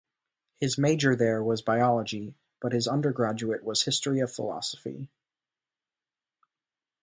His 0.59 0.79
major 0.79 1.15
there 1.15 1.43
was 1.43 1.61
biology 1.61 2.33
but 2.59 2.71
his 2.73 2.87
undergraduate 2.87 3.63
was 3.63 3.83
history 3.83 4.19
of 4.19 4.31
philosophy. 4.31 5.11